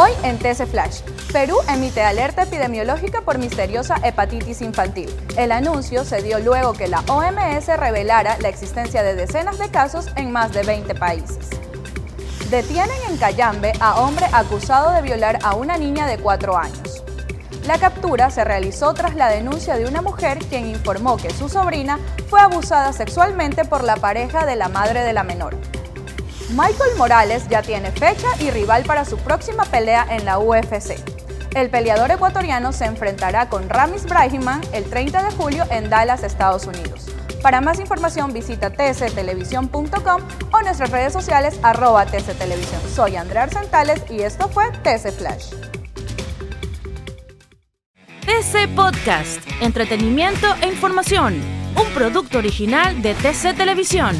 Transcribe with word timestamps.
Hoy 0.00 0.12
en 0.22 0.38
TC 0.38 0.64
Flash, 0.68 1.00
Perú 1.32 1.56
emite 1.68 2.02
alerta 2.02 2.44
epidemiológica 2.44 3.22
por 3.22 3.36
misteriosa 3.38 3.96
hepatitis 4.04 4.62
infantil. 4.62 5.10
El 5.36 5.50
anuncio 5.50 6.04
se 6.04 6.22
dio 6.22 6.38
luego 6.38 6.72
que 6.72 6.86
la 6.86 7.00
OMS 7.08 7.66
revelara 7.66 8.38
la 8.38 8.48
existencia 8.48 9.02
de 9.02 9.16
decenas 9.16 9.58
de 9.58 9.72
casos 9.72 10.06
en 10.14 10.30
más 10.30 10.52
de 10.52 10.62
20 10.62 10.94
países. 10.94 11.50
Detienen 12.48 12.96
en 13.10 13.16
Cayambe 13.16 13.72
a 13.80 14.00
hombre 14.00 14.26
acusado 14.32 14.92
de 14.92 15.02
violar 15.02 15.40
a 15.42 15.56
una 15.56 15.76
niña 15.76 16.06
de 16.06 16.18
4 16.18 16.56
años. 16.56 17.02
La 17.66 17.76
captura 17.78 18.30
se 18.30 18.44
realizó 18.44 18.94
tras 18.94 19.16
la 19.16 19.28
denuncia 19.28 19.74
de 19.74 19.86
una 19.86 20.00
mujer 20.00 20.38
quien 20.48 20.68
informó 20.68 21.16
que 21.16 21.30
su 21.30 21.48
sobrina 21.48 21.98
fue 22.30 22.40
abusada 22.40 22.92
sexualmente 22.92 23.64
por 23.64 23.82
la 23.82 23.96
pareja 23.96 24.46
de 24.46 24.54
la 24.54 24.68
madre 24.68 25.02
de 25.02 25.12
la 25.12 25.24
menor. 25.24 25.56
Michael 26.50 26.96
Morales 26.96 27.46
ya 27.48 27.60
tiene 27.62 27.90
fecha 27.92 28.28
y 28.40 28.50
rival 28.50 28.84
para 28.84 29.04
su 29.04 29.18
próxima 29.18 29.64
pelea 29.64 30.06
en 30.10 30.24
la 30.24 30.38
UFC. 30.38 30.96
El 31.54 31.68
peleador 31.70 32.10
ecuatoriano 32.10 32.72
se 32.72 32.86
enfrentará 32.86 33.48
con 33.48 33.68
Ramis 33.68 34.04
Brahiman 34.04 34.60
el 34.72 34.84
30 34.84 35.24
de 35.24 35.30
julio 35.32 35.64
en 35.70 35.90
Dallas, 35.90 36.22
Estados 36.22 36.66
Unidos. 36.66 37.06
Para 37.42 37.60
más 37.60 37.78
información 37.80 38.32
visita 38.32 38.70
tctelevisión.com 38.70 40.22
o 40.52 40.62
nuestras 40.62 40.90
redes 40.90 41.12
sociales 41.12 41.58
arroba 41.62 42.06
tctelevisión. 42.06 42.80
Soy 42.94 43.16
Andrea 43.16 43.44
Arcentales 43.44 44.02
y 44.10 44.22
esto 44.22 44.48
fue 44.48 44.70
TC 44.82 45.12
Flash. 45.12 45.52
TC 48.22 48.74
Podcast, 48.74 49.40
entretenimiento 49.60 50.46
e 50.62 50.68
información, 50.68 51.40
un 51.76 51.86
producto 51.94 52.38
original 52.38 53.00
de 53.00 53.14
TC 53.14 53.54
Televisión. 53.56 54.16